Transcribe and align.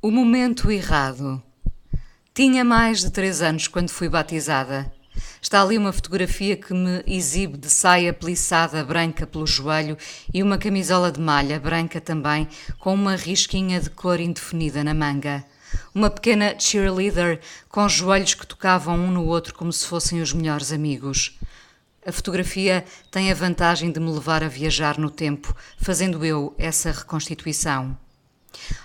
O 0.00 0.12
momento 0.12 0.70
errado. 0.70 1.42
Tinha 2.32 2.64
mais 2.64 3.00
de 3.00 3.10
três 3.10 3.42
anos 3.42 3.66
quando 3.66 3.90
fui 3.90 4.08
batizada. 4.08 4.92
Está 5.42 5.60
ali 5.60 5.76
uma 5.76 5.92
fotografia 5.92 6.56
que 6.56 6.72
me 6.72 7.02
exibe 7.04 7.58
de 7.58 7.68
saia 7.68 8.12
plissada 8.12 8.84
branca 8.84 9.26
pelo 9.26 9.44
joelho 9.44 9.98
e 10.32 10.40
uma 10.40 10.56
camisola 10.56 11.10
de 11.10 11.20
malha 11.20 11.58
branca 11.58 12.00
também, 12.00 12.46
com 12.78 12.94
uma 12.94 13.16
risquinha 13.16 13.80
de 13.80 13.90
cor 13.90 14.20
indefinida 14.20 14.84
na 14.84 14.94
manga. 14.94 15.44
Uma 15.92 16.08
pequena 16.08 16.54
cheerleader 16.56 17.40
com 17.68 17.88
joelhos 17.88 18.34
que 18.34 18.46
tocavam 18.46 18.94
um 18.94 19.10
no 19.10 19.26
outro 19.26 19.52
como 19.52 19.72
se 19.72 19.84
fossem 19.84 20.22
os 20.22 20.32
melhores 20.32 20.70
amigos. 20.70 21.36
A 22.06 22.12
fotografia 22.12 22.84
tem 23.10 23.32
a 23.32 23.34
vantagem 23.34 23.90
de 23.90 23.98
me 23.98 24.12
levar 24.12 24.44
a 24.44 24.48
viajar 24.48 24.96
no 24.96 25.10
tempo, 25.10 25.52
fazendo 25.76 26.24
eu 26.24 26.54
essa 26.56 26.92
reconstituição. 26.92 27.98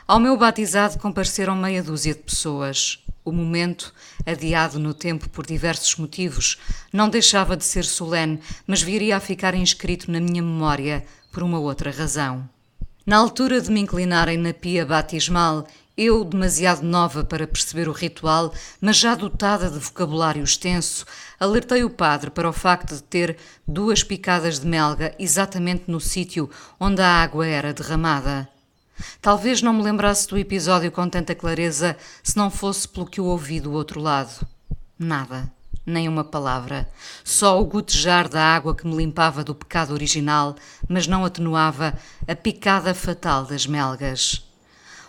Ao 0.08 0.20
meu 0.20 0.38
batizado 0.38 1.00
compareceram 1.00 1.56
meia 1.56 1.82
dúzia 1.82 2.14
de 2.14 2.22
pessoas. 2.22 3.00
O 3.26 3.32
momento, 3.32 3.94
adiado 4.26 4.78
no 4.78 4.94
tempo 4.94 5.30
por 5.30 5.46
diversos 5.46 5.96
motivos, 5.96 6.60
não 6.92 7.08
deixava 7.08 7.56
de 7.56 7.64
ser 7.64 7.86
solene, 7.86 8.40
mas 8.68 8.82
viria 8.82 9.16
a 9.16 9.22
ficar 9.22 9.54
inscrito 9.54 10.12
na 10.12 10.20
minha 10.20 10.42
memória 10.42 11.06
por 11.32 11.42
uma 11.42 11.60
outra 11.60 11.90
razão. 11.90 12.48
Na 13.06 13.18
altura 13.18 13.62
de 13.62 13.72
me 13.72 13.80
inclinarem 13.80 14.38
na 14.38 14.54
pia 14.54 14.86
batismal, 14.86 15.68
eu, 15.96 16.24
demasiado 16.24 16.82
nova 16.82 17.24
para 17.24 17.46
perceber 17.46 17.88
o 17.88 17.92
ritual, 17.92 18.52
mas 18.82 18.98
já 18.98 19.14
dotada 19.14 19.70
de 19.70 19.78
vocabulário 19.78 20.44
extenso, 20.44 21.06
alertei 21.40 21.84
o 21.84 21.90
padre 21.90 22.32
para 22.32 22.50
o 22.50 22.54
facto 22.54 22.96
de 22.96 23.04
ter 23.04 23.38
duas 23.68 24.04
picadas 24.04 24.60
de 24.60 24.66
melga 24.66 25.14
exatamente 25.20 25.84
no 25.88 26.00
sítio 26.00 26.50
onde 26.80 27.02
a 27.02 27.22
água 27.22 27.46
era 27.46 27.74
derramada. 27.74 28.50
Talvez 29.22 29.62
não 29.62 29.74
me 29.74 29.84
lembrasse 29.84 30.28
do 30.28 30.38
episódio 30.38 30.92
com 30.92 31.08
tanta 31.10 31.36
clareza 31.36 31.98
se 32.22 32.38
não 32.38 32.50
fosse 32.50 32.88
pelo 32.88 33.06
que 33.06 33.20
eu 33.20 33.26
ouvi 33.26 33.60
do 33.60 33.72
outro 33.72 34.00
lado. 34.00 34.46
Nada, 34.98 35.52
nem 35.86 36.08
uma 36.08 36.24
palavra. 36.24 36.90
Só 37.24 37.62
o 37.62 37.66
gotejar 37.66 38.30
da 38.30 38.42
água 38.42 38.76
que 38.76 38.88
me 38.88 38.96
limpava 38.96 39.44
do 39.44 39.56
pecado 39.56 39.94
original, 39.94 40.56
mas 40.88 41.08
não 41.08 41.26
atenuava 41.26 41.98
a 42.28 42.36
picada 42.36 42.94
fatal 42.94 43.46
das 43.46 43.66
melgas. 43.66 44.44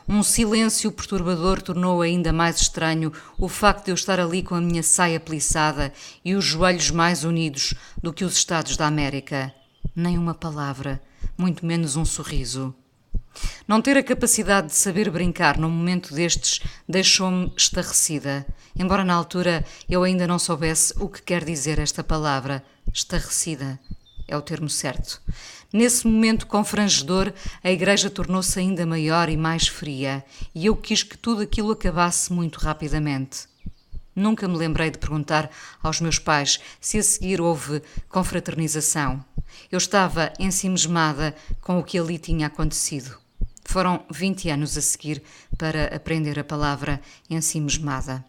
Um 0.06 0.22
silêncio 0.22 0.92
perturbador 0.92 1.62
tornou 1.62 2.02
ainda 2.02 2.30
mais 2.30 2.60
estranho 2.60 3.10
o 3.38 3.48
facto 3.48 3.86
de 3.86 3.90
eu 3.90 3.94
estar 3.94 4.20
ali 4.20 4.42
com 4.42 4.54
a 4.54 4.60
minha 4.60 4.82
saia 4.82 5.18
plissada 5.18 5.92
e 6.22 6.34
os 6.34 6.44
joelhos 6.44 6.90
mais 6.90 7.24
unidos 7.24 7.72
do 8.02 8.12
que 8.12 8.22
os 8.22 8.36
Estados 8.36 8.76
da 8.76 8.86
América. 8.86 9.54
Nem 9.96 10.18
uma 10.18 10.34
palavra, 10.34 11.00
muito 11.38 11.64
menos 11.64 11.96
um 11.96 12.04
sorriso. 12.04 12.74
Não 13.66 13.80
ter 13.80 13.96
a 13.96 14.02
capacidade 14.02 14.68
de 14.68 14.74
saber 14.74 15.10
brincar 15.10 15.58
num 15.58 15.70
momento 15.70 16.14
destes 16.14 16.60
deixou-me 16.88 17.52
estarrecida, 17.56 18.46
embora 18.76 19.04
na 19.04 19.14
altura 19.14 19.64
eu 19.88 20.02
ainda 20.02 20.26
não 20.26 20.38
soubesse 20.38 20.94
o 20.98 21.08
que 21.08 21.22
quer 21.22 21.44
dizer 21.44 21.78
esta 21.78 22.04
palavra. 22.04 22.62
Estarrecida 22.92 23.78
é 24.28 24.36
o 24.36 24.42
termo 24.42 24.68
certo. 24.68 25.20
Nesse 25.72 26.06
momento 26.06 26.46
confrangedor, 26.46 27.32
a 27.62 27.70
igreja 27.70 28.08
tornou-se 28.08 28.58
ainda 28.58 28.86
maior 28.86 29.28
e 29.28 29.36
mais 29.36 29.66
fria, 29.66 30.24
e 30.54 30.66
eu 30.66 30.76
quis 30.76 31.02
que 31.02 31.18
tudo 31.18 31.42
aquilo 31.42 31.72
acabasse 31.72 32.32
muito 32.32 32.60
rapidamente. 32.60 33.48
Nunca 34.14 34.46
me 34.46 34.56
lembrei 34.56 34.90
de 34.90 34.98
perguntar 34.98 35.50
aos 35.82 36.00
meus 36.00 36.20
pais 36.20 36.60
se 36.80 36.98
a 36.98 37.02
seguir 37.02 37.40
houve 37.40 37.82
confraternização. 38.08 39.24
Eu 39.70 39.78
estava 39.78 40.32
ensimismada 40.38 41.34
com 41.60 41.80
o 41.80 41.82
que 41.82 41.98
ali 41.98 42.18
tinha 42.18 42.46
acontecido. 42.46 43.23
Foram 43.74 44.04
20 44.08 44.50
anos 44.50 44.78
a 44.78 44.80
seguir 44.80 45.20
para 45.58 45.86
aprender 45.86 46.38
a 46.38 46.44
palavra 46.44 47.00
ensimismada. 47.28 48.24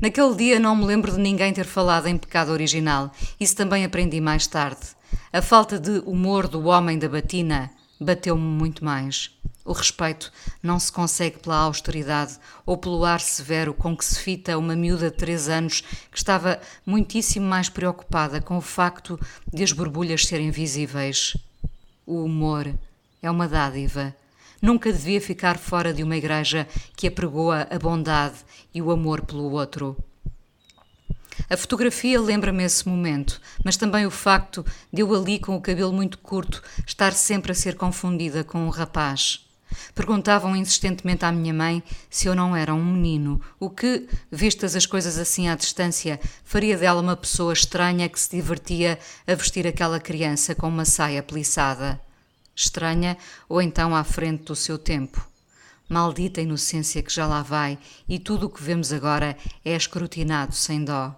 Naquele 0.00 0.36
dia 0.36 0.60
não 0.60 0.76
me 0.76 0.84
lembro 0.84 1.10
de 1.10 1.18
ninguém 1.18 1.52
ter 1.52 1.64
falado 1.64 2.06
em 2.06 2.16
pecado 2.16 2.52
original, 2.52 3.10
isso 3.40 3.56
também 3.56 3.84
aprendi 3.84 4.20
mais 4.20 4.46
tarde. 4.46 4.94
A 5.32 5.42
falta 5.42 5.76
de 5.76 5.98
humor 6.06 6.46
do 6.46 6.68
homem 6.68 7.00
da 7.00 7.08
batina 7.08 7.68
bateu-me 8.00 8.44
muito 8.44 8.84
mais. 8.84 9.36
O 9.64 9.72
respeito 9.72 10.32
não 10.62 10.78
se 10.78 10.92
consegue 10.92 11.40
pela 11.40 11.56
austeridade 11.56 12.38
ou 12.64 12.76
pelo 12.78 13.04
ar 13.04 13.18
severo 13.18 13.74
com 13.74 13.96
que 13.96 14.04
se 14.04 14.20
fita 14.20 14.56
uma 14.56 14.76
miúda 14.76 15.10
de 15.10 15.16
três 15.16 15.48
anos 15.48 15.80
que 15.80 16.16
estava 16.16 16.60
muitíssimo 16.86 17.44
mais 17.44 17.68
preocupada 17.68 18.40
com 18.40 18.56
o 18.56 18.60
facto 18.60 19.18
de 19.52 19.64
as 19.64 19.72
borbulhas 19.72 20.26
serem 20.26 20.52
visíveis. 20.52 21.36
O 22.06 22.22
humor 22.22 22.72
é 23.20 23.28
uma 23.28 23.48
dádiva 23.48 24.14
nunca 24.60 24.92
devia 24.92 25.20
ficar 25.20 25.58
fora 25.58 25.92
de 25.92 26.02
uma 26.02 26.16
igreja 26.16 26.66
que 26.96 27.06
apregoa 27.06 27.66
a 27.70 27.78
bondade 27.78 28.36
e 28.74 28.82
o 28.82 28.90
amor 28.90 29.22
pelo 29.22 29.50
outro. 29.50 29.96
A 31.48 31.56
fotografia 31.56 32.20
lembra-me 32.20 32.64
esse 32.64 32.86
momento, 32.88 33.40
mas 33.64 33.76
também 33.76 34.04
o 34.04 34.10
facto 34.10 34.64
de 34.92 35.02
eu 35.02 35.14
ali 35.14 35.38
com 35.38 35.56
o 35.56 35.60
cabelo 35.60 35.92
muito 35.92 36.18
curto 36.18 36.62
estar 36.86 37.12
sempre 37.12 37.52
a 37.52 37.54
ser 37.54 37.76
confundida 37.76 38.44
com 38.44 38.58
um 38.66 38.68
rapaz. 38.68 39.46
Perguntavam 39.94 40.56
insistentemente 40.56 41.24
à 41.24 41.32
minha 41.32 41.54
mãe 41.54 41.82
se 42.10 42.26
eu 42.26 42.34
não 42.34 42.56
era 42.56 42.74
um 42.74 42.84
menino, 42.84 43.40
o 43.58 43.70
que, 43.70 44.08
vistas 44.30 44.74
as 44.74 44.84
coisas 44.84 45.16
assim 45.16 45.48
à 45.48 45.54
distância, 45.54 46.20
faria 46.44 46.76
dela 46.76 47.00
uma 47.00 47.16
pessoa 47.16 47.52
estranha 47.52 48.08
que 48.08 48.18
se 48.18 48.36
divertia 48.36 48.98
a 49.26 49.34
vestir 49.34 49.66
aquela 49.66 50.00
criança 50.00 50.54
com 50.54 50.68
uma 50.68 50.84
saia 50.84 51.22
plissada 51.22 52.00
estranha 52.54 53.16
ou 53.48 53.60
então 53.60 53.94
à 53.94 54.04
frente 54.04 54.44
do 54.44 54.56
seu 54.56 54.78
tempo. 54.78 55.26
Maldita 55.88 56.40
inocência 56.40 57.02
que 57.02 57.12
já 57.12 57.26
lá 57.26 57.42
vai 57.42 57.78
e 58.08 58.18
tudo 58.18 58.46
o 58.46 58.50
que 58.50 58.62
vemos 58.62 58.92
agora 58.92 59.36
é 59.64 59.74
escrutinado 59.74 60.54
sem 60.54 60.84
dó. 60.84 61.14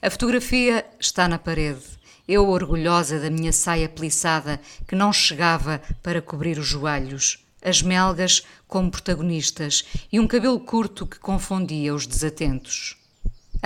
A 0.00 0.10
fotografia 0.10 0.86
está 0.98 1.28
na 1.28 1.38
parede. 1.38 1.84
Eu 2.26 2.48
orgulhosa 2.48 3.20
da 3.20 3.30
minha 3.30 3.52
saia 3.52 3.88
plissada 3.88 4.60
que 4.88 4.96
não 4.96 5.12
chegava 5.12 5.80
para 6.02 6.22
cobrir 6.22 6.58
os 6.58 6.66
joelhos, 6.66 7.44
as 7.62 7.82
melgas 7.82 8.42
como 8.66 8.90
protagonistas 8.90 9.84
e 10.10 10.18
um 10.18 10.26
cabelo 10.26 10.58
curto 10.58 11.06
que 11.06 11.18
confundia 11.18 11.94
os 11.94 12.06
desatentos. 12.06 12.96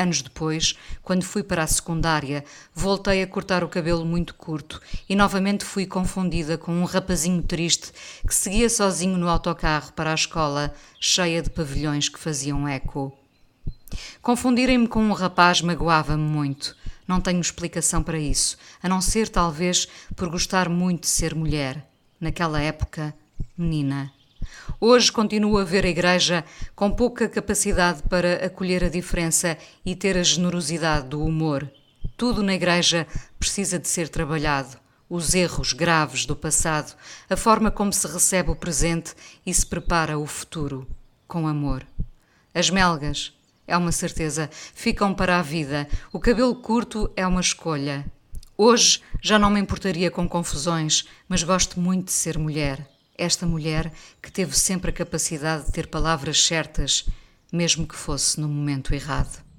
Anos 0.00 0.22
depois, 0.22 0.78
quando 1.02 1.24
fui 1.24 1.42
para 1.42 1.62
a 1.62 1.66
secundária, 1.66 2.42
voltei 2.74 3.22
a 3.22 3.26
cortar 3.26 3.62
o 3.62 3.68
cabelo 3.68 4.02
muito 4.02 4.34
curto 4.34 4.80
e 5.06 5.14
novamente 5.14 5.62
fui 5.62 5.84
confundida 5.84 6.56
com 6.56 6.72
um 6.72 6.84
rapazinho 6.84 7.42
triste 7.42 7.92
que 8.26 8.34
seguia 8.34 8.70
sozinho 8.70 9.18
no 9.18 9.28
autocarro 9.28 9.92
para 9.92 10.10
a 10.10 10.14
escola, 10.14 10.74
cheia 10.98 11.42
de 11.42 11.50
pavilhões 11.50 12.08
que 12.08 12.18
faziam 12.18 12.66
eco. 12.66 13.12
Confundirem-me 14.22 14.88
com 14.88 15.04
um 15.04 15.12
rapaz 15.12 15.60
magoava-me 15.60 16.22
muito. 16.22 16.74
Não 17.06 17.20
tenho 17.20 17.42
explicação 17.42 18.02
para 18.02 18.18
isso, 18.18 18.56
a 18.82 18.88
não 18.88 19.02
ser 19.02 19.28
talvez 19.28 19.86
por 20.16 20.30
gostar 20.30 20.70
muito 20.70 21.02
de 21.02 21.08
ser 21.08 21.34
mulher. 21.34 21.86
Naquela 22.18 22.58
época, 22.58 23.14
menina. 23.54 24.10
Hoje 24.82 25.12
continuo 25.12 25.58
a 25.58 25.64
ver 25.64 25.84
a 25.84 25.90
Igreja 25.90 26.44
com 26.74 26.90
pouca 26.90 27.28
capacidade 27.28 28.02
para 28.04 28.46
acolher 28.46 28.84
a 28.84 28.88
diferença 28.88 29.58
e 29.84 29.94
ter 29.94 30.16
a 30.16 30.22
generosidade 30.22 31.08
do 31.08 31.22
humor. 31.22 31.70
Tudo 32.16 32.42
na 32.42 32.54
Igreja 32.54 33.06
precisa 33.38 33.78
de 33.78 33.86
ser 33.88 34.08
trabalhado. 34.08 34.78
Os 35.08 35.34
erros 35.34 35.72
graves 35.72 36.24
do 36.24 36.34
passado, 36.34 36.96
a 37.28 37.36
forma 37.36 37.70
como 37.70 37.92
se 37.92 38.06
recebe 38.06 38.50
o 38.50 38.56
presente 38.56 39.14
e 39.44 39.52
se 39.52 39.66
prepara 39.66 40.18
o 40.18 40.26
futuro, 40.26 40.86
com 41.26 41.46
amor. 41.46 41.84
As 42.54 42.70
melgas, 42.70 43.34
é 43.66 43.76
uma 43.76 43.92
certeza, 43.92 44.48
ficam 44.52 45.12
para 45.12 45.38
a 45.38 45.42
vida. 45.42 45.88
O 46.12 46.18
cabelo 46.20 46.54
curto 46.54 47.10
é 47.16 47.26
uma 47.26 47.40
escolha. 47.40 48.06
Hoje 48.56 49.02
já 49.20 49.38
não 49.38 49.50
me 49.50 49.60
importaria 49.60 50.10
com 50.10 50.28
confusões, 50.28 51.06
mas 51.28 51.42
gosto 51.42 51.78
muito 51.78 52.06
de 52.06 52.12
ser 52.12 52.38
mulher 52.38 52.88
esta 53.20 53.46
mulher 53.46 53.92
que 54.22 54.32
teve 54.32 54.56
sempre 54.56 54.90
a 54.90 54.94
capacidade 54.94 55.66
de 55.66 55.72
ter 55.72 55.86
palavras 55.86 56.42
certas, 56.42 57.06
mesmo 57.52 57.86
que 57.86 57.94
fosse 57.94 58.40
no 58.40 58.48
momento 58.48 58.94
errado. 58.94 59.49